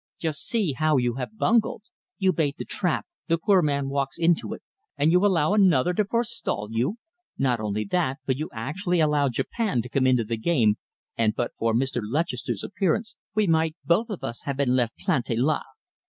"Just 0.17 0.47
see 0.47 0.73
how 0.73 0.97
you 0.97 1.13
have 1.21 1.37
bungled! 1.37 1.83
You 2.17 2.33
bait 2.33 2.57
the 2.57 2.65
trap, 2.65 3.05
the 3.27 3.37
poor 3.37 3.61
man 3.61 3.87
walks 3.87 4.17
into 4.17 4.51
it, 4.55 4.63
and 4.97 5.11
you 5.11 5.23
allow 5.23 5.53
another 5.53 5.93
to 5.93 6.03
forestall 6.05 6.69
you. 6.71 6.95
Not 7.37 7.59
only 7.59 7.85
that, 7.85 8.17
but 8.25 8.35
you 8.35 8.49
actually 8.51 8.99
allow 8.99 9.29
Japan 9.29 9.83
to 9.83 9.89
come 9.89 10.07
into 10.07 10.23
the 10.23 10.37
game, 10.37 10.77
and 11.15 11.35
but 11.35 11.51
for 11.59 11.75
Mr. 11.75 12.01
Lutchester's 12.03 12.63
appearance 12.63 13.15
we 13.35 13.45
might 13.45 13.75
both 13.85 14.09
of 14.09 14.23
us 14.23 14.41
have 14.45 14.57
been 14.57 14.75
left 14.75 14.93
planté 14.97 15.37
là. 15.37 15.61